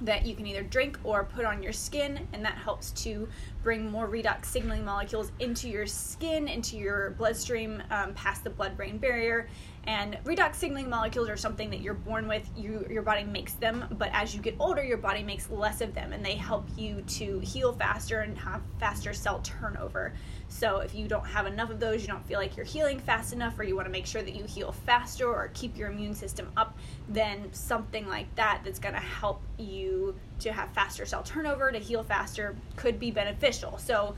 that 0.00 0.26
you 0.26 0.34
can 0.34 0.46
either 0.46 0.62
drink 0.62 0.98
or 1.04 1.24
put 1.24 1.44
on 1.44 1.62
your 1.62 1.72
skin, 1.72 2.26
and 2.32 2.44
that 2.44 2.54
helps 2.54 2.90
to 2.90 3.28
bring 3.62 3.90
more 3.90 4.08
redox 4.08 4.46
signaling 4.46 4.84
molecules 4.84 5.32
into 5.38 5.68
your 5.68 5.86
skin, 5.86 6.48
into 6.48 6.76
your 6.76 7.10
bloodstream, 7.10 7.82
um, 7.90 8.12
past 8.14 8.44
the 8.44 8.50
blood 8.50 8.76
brain 8.76 8.98
barrier, 8.98 9.48
And 9.86 10.16
redox 10.24 10.54
signaling 10.56 10.88
molecules 10.88 11.28
are 11.28 11.36
something 11.36 11.68
that 11.70 11.80
you're 11.80 11.94
born 11.94 12.26
with, 12.26 12.48
you, 12.56 12.86
your 12.88 13.02
body 13.02 13.24
makes 13.24 13.52
them, 13.54 13.84
but 13.98 14.08
as 14.12 14.34
you 14.34 14.40
get 14.40 14.56
older, 14.58 14.82
your 14.82 14.96
body 14.96 15.22
makes 15.22 15.50
less 15.50 15.80
of 15.80 15.94
them, 15.94 16.12
and 16.12 16.24
they 16.24 16.34
help 16.34 16.66
you 16.76 17.02
to 17.02 17.38
heal 17.40 17.72
faster 17.72 18.20
and 18.20 18.36
have 18.38 18.62
faster 18.80 19.12
cell 19.12 19.40
turnover. 19.42 20.14
So 20.48 20.78
if 20.78 20.94
you 20.94 21.08
don't 21.08 21.26
have 21.26 21.46
enough 21.46 21.70
of 21.70 21.80
those, 21.80 22.02
you 22.02 22.08
don't 22.08 22.24
feel 22.26 22.38
like 22.38 22.56
you're 22.56 22.64
healing 22.64 23.00
fast 23.00 23.32
enough, 23.32 23.58
or 23.58 23.64
you 23.64 23.74
want 23.74 23.86
to 23.86 23.92
make 23.92 24.06
sure 24.06 24.22
that 24.22 24.36
you 24.36 24.44
heal 24.44 24.72
faster 24.72 25.26
or 25.26 25.50
keep 25.52 25.76
your 25.76 25.90
immune 25.90 26.14
system 26.14 26.50
up, 26.56 26.78
then 27.08 27.52
something 27.52 28.06
like 28.08 28.32
that 28.36 28.60
that's 28.64 28.78
going 28.78 28.94
to 28.94 29.00
help 29.00 29.42
you 29.58 30.14
to 30.40 30.52
have 30.52 30.70
faster 30.70 31.04
cell 31.04 31.22
turnover, 31.22 31.72
to 31.72 31.78
heal 31.78 32.04
faster, 32.04 32.54
could 32.76 33.00
be 33.00 33.10
beneficial. 33.10 33.78
So 33.78 34.14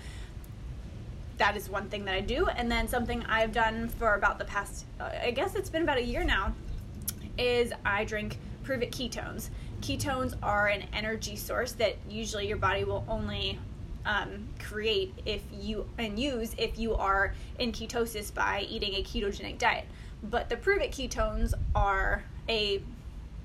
that 1.38 1.56
is 1.56 1.70
one 1.70 1.88
thing 1.88 2.04
that 2.04 2.14
I 2.14 2.20
do. 2.20 2.46
And 2.48 2.70
then 2.70 2.86
something 2.86 3.24
I've 3.24 3.52
done 3.52 3.88
for 3.88 4.14
about 4.14 4.38
the 4.38 4.44
past, 4.44 4.84
I 5.00 5.30
guess 5.30 5.54
it's 5.54 5.70
been 5.70 5.82
about 5.82 5.98
a 5.98 6.04
year 6.04 6.22
now, 6.24 6.54
is 7.38 7.72
I 7.84 8.04
drink 8.04 8.38
Pruvit 8.62 8.90
ketones. 8.90 9.50
Ketones 9.80 10.34
are 10.42 10.68
an 10.68 10.84
energy 10.92 11.36
source 11.36 11.72
that 11.72 11.96
usually 12.08 12.46
your 12.48 12.56
body 12.56 12.84
will 12.84 13.04
only 13.08 13.58
um, 14.06 14.48
create 14.58 15.12
if 15.26 15.42
you 15.52 15.86
and 15.98 16.18
use 16.18 16.54
if 16.56 16.78
you 16.78 16.94
are 16.94 17.34
in 17.58 17.72
ketosis 17.72 18.32
by 18.32 18.66
eating 18.68 18.94
a 18.94 19.02
ketogenic 19.02 19.58
diet. 19.58 19.84
But 20.22 20.48
the 20.48 20.56
Pruvit 20.56 20.90
ketones 20.90 21.52
are 21.74 22.24
a 22.48 22.80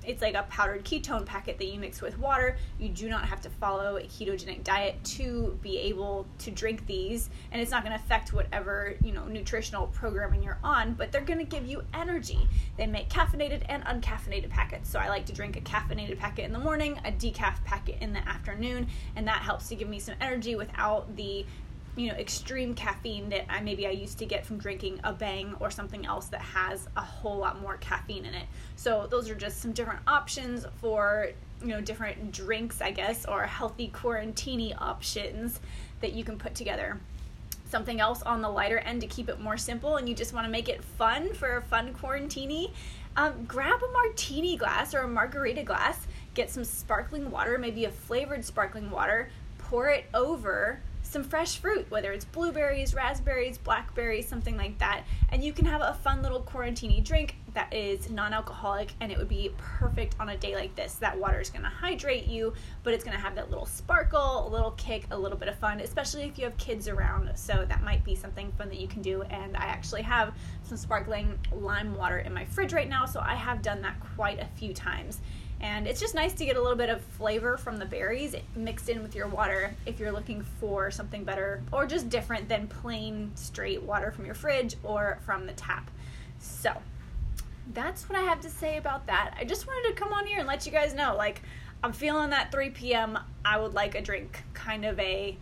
it's 0.06 0.22
like 0.22 0.34
a 0.34 0.42
powdered 0.44 0.84
ketone 0.84 1.24
packet 1.24 1.58
that 1.58 1.66
you 1.66 1.78
mix 1.78 2.00
with 2.00 2.18
water. 2.18 2.56
You 2.78 2.88
do 2.88 3.08
not 3.08 3.26
have 3.26 3.40
to 3.42 3.50
follow 3.50 3.96
a 3.96 4.02
ketogenic 4.02 4.64
diet 4.64 5.02
to 5.04 5.58
be 5.62 5.78
able 5.78 6.26
to 6.38 6.50
drink 6.50 6.86
these, 6.86 7.30
and 7.50 7.60
it's 7.60 7.70
not 7.70 7.84
going 7.84 7.96
to 7.96 8.02
affect 8.02 8.32
whatever 8.32 8.96
you 9.02 9.12
know 9.12 9.24
nutritional 9.26 9.86
programming 9.88 10.42
you're 10.42 10.58
on. 10.62 10.94
But 10.94 11.12
they're 11.12 11.20
going 11.20 11.38
to 11.38 11.44
give 11.44 11.66
you 11.66 11.82
energy. 11.94 12.48
They 12.76 12.86
make 12.86 13.08
caffeinated 13.08 13.62
and 13.68 13.84
uncaffeinated 13.84 14.50
packets. 14.50 14.90
So 14.90 14.98
I 14.98 15.08
like 15.08 15.26
to 15.26 15.32
drink 15.32 15.56
a 15.56 15.60
caffeinated 15.60 16.18
packet 16.18 16.44
in 16.44 16.52
the 16.52 16.58
morning, 16.58 16.98
a 17.04 17.12
decaf 17.12 17.62
packet 17.64 17.96
in 18.00 18.12
the 18.12 18.26
afternoon, 18.28 18.88
and 19.16 19.26
that 19.26 19.42
helps 19.42 19.68
to 19.68 19.76
give 19.76 19.88
me 19.88 19.98
some 19.98 20.14
energy 20.20 20.54
without 20.54 21.16
the 21.16 21.46
you 21.96 22.08
know 22.08 22.14
extreme 22.14 22.74
caffeine 22.74 23.28
that 23.28 23.52
I 23.52 23.60
maybe 23.60 23.86
I 23.86 23.90
used 23.90 24.18
to 24.18 24.26
get 24.26 24.46
from 24.46 24.58
drinking 24.58 25.00
a 25.04 25.12
bang 25.12 25.54
or 25.60 25.70
something 25.70 26.06
else 26.06 26.26
that 26.26 26.40
has 26.40 26.88
a 26.96 27.02
whole 27.02 27.36
lot 27.36 27.60
more 27.60 27.76
caffeine 27.78 28.24
in 28.24 28.34
it. 28.34 28.46
So 28.76 29.06
those 29.10 29.28
are 29.28 29.34
just 29.34 29.60
some 29.60 29.72
different 29.72 30.00
options 30.06 30.64
for 30.80 31.28
you 31.60 31.68
know 31.68 31.80
different 31.80 32.32
drinks 32.32 32.80
I 32.80 32.92
guess 32.92 33.26
or 33.26 33.42
healthy 33.42 33.90
quarantini 33.94 34.74
options 34.80 35.60
that 36.00 36.12
you 36.14 36.24
can 36.24 36.38
put 36.38 36.54
together. 36.54 36.98
Something 37.68 38.00
else 38.00 38.22
on 38.22 38.42
the 38.42 38.50
lighter 38.50 38.78
end 38.78 39.00
to 39.02 39.06
keep 39.06 39.28
it 39.28 39.40
more 39.40 39.56
simple 39.56 39.96
and 39.96 40.08
you 40.08 40.14
just 40.14 40.32
want 40.32 40.46
to 40.46 40.50
make 40.50 40.68
it 40.68 40.82
fun 40.82 41.32
for 41.34 41.56
a 41.56 41.62
fun 41.62 41.94
quarantini. 41.94 42.70
Um, 43.16 43.44
grab 43.44 43.82
a 43.82 43.92
martini 43.92 44.56
glass 44.56 44.94
or 44.94 45.00
a 45.00 45.08
margarita 45.08 45.62
glass, 45.62 46.06
get 46.32 46.50
some 46.50 46.64
sparkling 46.64 47.30
water, 47.30 47.58
maybe 47.58 47.84
a 47.84 47.90
flavored 47.90 48.42
sparkling 48.42 48.90
water, 48.90 49.28
pour 49.58 49.88
it 49.88 50.06
over 50.14 50.80
some 51.12 51.22
fresh 51.22 51.58
fruit, 51.58 51.90
whether 51.90 52.10
it's 52.12 52.24
blueberries, 52.24 52.94
raspberries, 52.94 53.58
blackberries, 53.58 54.26
something 54.26 54.56
like 54.56 54.78
that. 54.78 55.04
And 55.30 55.44
you 55.44 55.52
can 55.52 55.66
have 55.66 55.82
a 55.82 55.94
fun 55.94 56.22
little 56.22 56.42
quarantini 56.42 57.04
drink 57.04 57.36
that 57.54 57.72
is 57.72 58.10
non 58.10 58.32
alcoholic 58.32 58.92
and 59.00 59.12
it 59.12 59.18
would 59.18 59.28
be 59.28 59.52
perfect 59.58 60.16
on 60.18 60.30
a 60.30 60.36
day 60.36 60.54
like 60.54 60.74
this. 60.74 60.94
That 60.94 61.18
water 61.18 61.40
is 61.40 61.50
going 61.50 61.62
to 61.62 61.68
hydrate 61.68 62.26
you, 62.26 62.54
but 62.82 62.94
it's 62.94 63.04
going 63.04 63.16
to 63.16 63.22
have 63.22 63.34
that 63.34 63.50
little 63.50 63.66
sparkle, 63.66 64.46
a 64.46 64.50
little 64.50 64.72
kick, 64.72 65.06
a 65.10 65.18
little 65.18 65.38
bit 65.38 65.48
of 65.48 65.56
fun, 65.56 65.80
especially 65.80 66.22
if 66.22 66.38
you 66.38 66.44
have 66.44 66.56
kids 66.56 66.88
around. 66.88 67.30
So 67.34 67.64
that 67.68 67.82
might 67.82 68.04
be 68.04 68.14
something 68.14 68.52
fun 68.52 68.68
that 68.68 68.80
you 68.80 68.88
can 68.88 69.02
do. 69.02 69.22
And 69.22 69.56
I 69.56 69.64
actually 69.64 70.02
have 70.02 70.34
some 70.62 70.76
sparkling 70.76 71.38
lime 71.52 71.94
water 71.94 72.18
in 72.18 72.32
my 72.32 72.44
fridge 72.44 72.72
right 72.72 72.88
now, 72.88 73.06
so 73.06 73.20
I 73.20 73.34
have 73.34 73.62
done 73.62 73.82
that 73.82 73.96
quite 74.16 74.38
a 74.38 74.46
few 74.56 74.72
times 74.72 75.20
and 75.62 75.86
it's 75.86 76.00
just 76.00 76.14
nice 76.14 76.32
to 76.34 76.44
get 76.44 76.56
a 76.56 76.60
little 76.60 76.76
bit 76.76 76.90
of 76.90 77.00
flavor 77.00 77.56
from 77.56 77.76
the 77.76 77.84
berries 77.84 78.34
mixed 78.56 78.88
in 78.88 79.00
with 79.00 79.14
your 79.14 79.28
water 79.28 79.74
if 79.86 80.00
you're 80.00 80.10
looking 80.10 80.42
for 80.42 80.90
something 80.90 81.22
better 81.22 81.62
or 81.70 81.86
just 81.86 82.10
different 82.10 82.48
than 82.48 82.66
plain 82.66 83.30
straight 83.36 83.80
water 83.80 84.10
from 84.10 84.26
your 84.26 84.34
fridge 84.34 84.74
or 84.82 85.20
from 85.24 85.46
the 85.46 85.52
tap. 85.52 85.88
So, 86.40 86.76
that's 87.72 88.08
what 88.08 88.18
I 88.18 88.22
have 88.22 88.40
to 88.40 88.50
say 88.50 88.76
about 88.76 89.06
that. 89.06 89.34
I 89.38 89.44
just 89.44 89.66
wanted 89.66 89.94
to 89.94 89.94
come 89.94 90.12
on 90.12 90.26
here 90.26 90.38
and 90.38 90.46
let 90.46 90.66
you 90.66 90.72
guys 90.72 90.94
know 90.94 91.14
like 91.16 91.42
I'm 91.82 91.92
feeling 91.92 92.30
that 92.30 92.52
3 92.52 92.70
p.m. 92.70 93.18
I 93.44 93.58
would 93.58 93.74
like 93.74 93.94
a 93.94 94.00
drink, 94.00 94.42
kind 94.54 94.84
of 94.84 94.98
a 95.00 95.36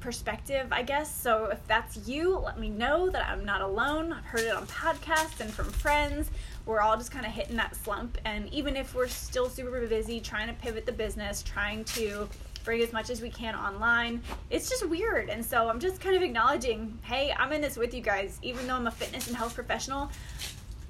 perspective, 0.00 0.68
I 0.70 0.82
guess. 0.82 1.14
So 1.14 1.46
if 1.46 1.66
that's 1.66 2.08
you, 2.08 2.36
let 2.38 2.60
me 2.60 2.68
know 2.68 3.08
that 3.10 3.26
I'm 3.26 3.44
not 3.44 3.62
alone. 3.62 4.12
I've 4.12 4.24
heard 4.24 4.42
it 4.42 4.54
on 4.54 4.66
podcasts 4.66 5.40
and 5.40 5.50
from 5.50 5.70
friends 5.70 6.30
we're 6.66 6.80
all 6.80 6.96
just 6.96 7.10
kind 7.10 7.26
of 7.26 7.32
hitting 7.32 7.56
that 7.56 7.76
slump. 7.76 8.18
And 8.24 8.52
even 8.52 8.76
if 8.76 8.94
we're 8.94 9.08
still 9.08 9.48
super 9.48 9.86
busy 9.86 10.20
trying 10.20 10.48
to 10.48 10.54
pivot 10.54 10.86
the 10.86 10.92
business, 10.92 11.42
trying 11.42 11.84
to 11.84 12.28
bring 12.64 12.80
as 12.80 12.92
much 12.92 13.10
as 13.10 13.20
we 13.20 13.28
can 13.28 13.54
online, 13.54 14.22
it's 14.50 14.68
just 14.68 14.88
weird. 14.88 15.28
And 15.28 15.44
so 15.44 15.68
I'm 15.68 15.78
just 15.78 16.00
kind 16.00 16.16
of 16.16 16.22
acknowledging 16.22 16.98
hey, 17.02 17.34
I'm 17.36 17.52
in 17.52 17.60
this 17.60 17.76
with 17.76 17.92
you 17.92 18.00
guys, 18.00 18.38
even 18.42 18.66
though 18.66 18.76
I'm 18.76 18.86
a 18.86 18.90
fitness 18.90 19.26
and 19.28 19.36
health 19.36 19.54
professional. 19.54 20.10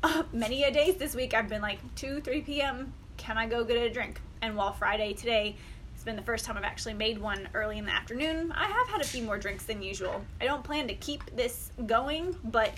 Uh, 0.05 0.23
many 0.35 0.65
a 0.65 0.71
days 0.71 0.97
this 0.97 1.15
week 1.15 1.33
I've 1.33 1.49
been 1.49 1.63
like 1.63 1.79
2, 1.95 2.21
3 2.21 2.43
p.m. 2.43 2.93
Can 3.17 3.39
I 3.39 3.47
go 3.47 3.65
get 3.65 3.79
a 3.79 3.89
drink? 3.89 4.21
And 4.43 4.55
while 4.55 4.73
Friday 4.73 5.15
today, 5.15 5.57
it's 5.95 6.05
been 6.05 6.15
the 6.15 6.23
first 6.23 6.45
time 6.45 6.59
I've 6.59 6.65
actually 6.65 6.93
made 6.93 7.17
one 7.17 7.49
early 7.55 7.79
in 7.79 7.87
the 7.87 7.91
afternoon. 7.91 8.53
I 8.53 8.67
have 8.67 8.87
had 8.89 9.01
a 9.01 9.05
few 9.05 9.23
more 9.23 9.39
drinks 9.39 9.65
than 9.65 9.81
usual. 9.81 10.23
I 10.43 10.45
don't 10.45 10.63
plan 10.63 10.87
to 10.89 10.95
keep 10.95 11.35
this 11.35 11.71
going, 11.87 12.37
but 12.45 12.75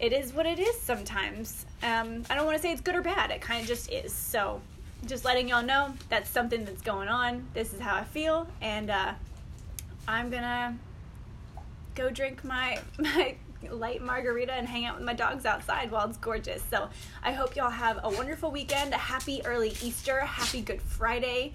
it 0.00 0.14
is 0.14 0.32
what 0.32 0.46
it 0.46 0.58
is 0.58 0.80
sometimes. 0.80 1.66
Um, 1.82 2.24
I 2.30 2.36
don't 2.36 2.46
want 2.46 2.56
to 2.56 2.62
say 2.62 2.72
it's 2.72 2.80
good 2.80 2.94
or 2.94 3.02
bad. 3.02 3.30
It 3.30 3.42
kind 3.42 3.60
of 3.60 3.68
just 3.68 3.92
is. 3.92 4.14
So, 4.14 4.62
just 5.06 5.26
letting 5.26 5.50
y'all 5.50 5.62
know 5.62 5.92
that's 6.08 6.30
something 6.30 6.64
that's 6.64 6.80
going 6.80 7.08
on. 7.08 7.46
This 7.52 7.74
is 7.74 7.80
how 7.80 7.96
I 7.96 8.04
feel, 8.04 8.46
and 8.62 8.88
uh, 8.88 9.12
I'm 10.08 10.30
gonna 10.30 10.78
go 11.94 12.08
drink 12.08 12.44
my 12.44 12.78
my 12.98 13.36
light 13.70 14.02
margarita 14.02 14.52
and 14.52 14.66
hang 14.68 14.84
out 14.84 14.96
with 14.96 15.04
my 15.04 15.14
dogs 15.14 15.46
outside 15.46 15.90
while 15.90 16.08
it's 16.08 16.18
gorgeous. 16.18 16.62
So, 16.70 16.88
I 17.22 17.32
hope 17.32 17.56
y'all 17.56 17.70
have 17.70 18.00
a 18.02 18.10
wonderful 18.10 18.50
weekend. 18.50 18.94
A 18.94 18.98
happy 18.98 19.44
early 19.44 19.70
Easter. 19.82 20.20
Happy 20.20 20.60
Good 20.60 20.82
Friday. 20.82 21.54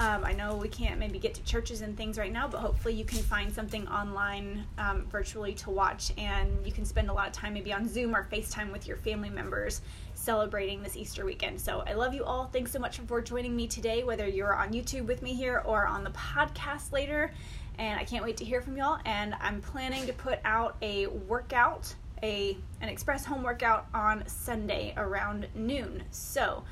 Um, 0.00 0.24
I 0.24 0.32
know 0.32 0.56
we 0.56 0.68
can't 0.68 0.98
maybe 0.98 1.18
get 1.18 1.34
to 1.34 1.42
churches 1.42 1.82
and 1.82 1.94
things 1.94 2.16
right 2.16 2.32
now, 2.32 2.48
but 2.48 2.60
hopefully 2.60 2.94
you 2.94 3.04
can 3.04 3.18
find 3.18 3.52
something 3.52 3.86
online 3.88 4.64
um, 4.78 5.04
virtually 5.10 5.52
to 5.56 5.68
watch 5.68 6.10
and 6.16 6.64
you 6.64 6.72
can 6.72 6.86
spend 6.86 7.10
a 7.10 7.12
lot 7.12 7.26
of 7.26 7.34
time 7.34 7.52
maybe 7.52 7.70
on 7.70 7.86
Zoom 7.86 8.16
or 8.16 8.26
FaceTime 8.32 8.72
with 8.72 8.88
your 8.88 8.96
family 8.96 9.28
members 9.28 9.82
celebrating 10.14 10.82
this 10.82 10.96
Easter 10.96 11.26
weekend. 11.26 11.60
So 11.60 11.84
I 11.86 11.92
love 11.92 12.14
you 12.14 12.24
all. 12.24 12.46
Thanks 12.46 12.72
so 12.72 12.78
much 12.78 12.98
for 13.00 13.20
joining 13.20 13.54
me 13.54 13.66
today, 13.66 14.02
whether 14.02 14.26
you're 14.26 14.54
on 14.54 14.72
YouTube 14.72 15.04
with 15.04 15.20
me 15.20 15.34
here 15.34 15.62
or 15.66 15.86
on 15.86 16.02
the 16.02 16.10
podcast 16.12 16.92
later. 16.92 17.32
And 17.80 17.98
I 17.98 18.04
can't 18.04 18.22
wait 18.22 18.36
to 18.36 18.44
hear 18.44 18.60
from 18.60 18.76
y'all. 18.76 19.00
And 19.06 19.34
I'm 19.40 19.62
planning 19.62 20.06
to 20.06 20.12
put 20.12 20.38
out 20.44 20.76
a 20.82 21.06
workout, 21.06 21.92
a 22.22 22.56
an 22.82 22.90
express 22.90 23.24
home 23.24 23.42
workout 23.42 23.86
on 23.94 24.22
Sunday 24.28 24.92
around 24.96 25.48
noon. 25.54 26.02
So 26.10 26.62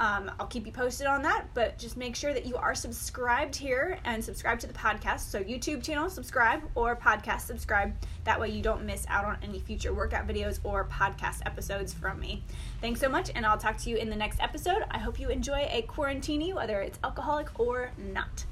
um, 0.00 0.30
I'll 0.38 0.46
keep 0.46 0.66
you 0.66 0.72
posted 0.72 1.06
on 1.06 1.22
that, 1.22 1.46
but 1.54 1.78
just 1.78 1.96
make 1.96 2.14
sure 2.14 2.32
that 2.32 2.46
you 2.46 2.56
are 2.56 2.74
subscribed 2.74 3.54
here 3.54 3.98
and 4.04 4.24
subscribe 4.24 4.60
to 4.60 4.66
the 4.66 4.72
podcast. 4.72 5.20
So, 5.20 5.42
YouTube 5.42 5.82
channel, 5.82 6.08
subscribe, 6.08 6.62
or 6.76 6.94
podcast, 6.94 7.40
subscribe. 7.40 7.92
That 8.22 8.38
way, 8.38 8.50
you 8.50 8.62
don't 8.62 8.84
miss 8.84 9.04
out 9.08 9.24
on 9.24 9.38
any 9.42 9.58
future 9.58 9.92
workout 9.92 10.28
videos 10.28 10.60
or 10.62 10.84
podcast 10.84 11.40
episodes 11.46 11.92
from 11.92 12.20
me. 12.20 12.44
Thanks 12.80 13.00
so 13.00 13.08
much, 13.08 13.32
and 13.34 13.44
I'll 13.44 13.58
talk 13.58 13.76
to 13.78 13.90
you 13.90 13.96
in 13.96 14.08
the 14.08 14.16
next 14.16 14.40
episode. 14.40 14.84
I 14.90 14.98
hope 14.98 15.18
you 15.18 15.30
enjoy 15.30 15.66
a 15.68 15.82
quarantini, 15.88 16.54
whether 16.54 16.80
it's 16.80 17.00
alcoholic 17.02 17.58
or 17.58 17.90
not. 17.98 18.44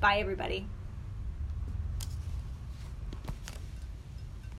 Bye, 0.00 0.18
everybody. 0.18 0.66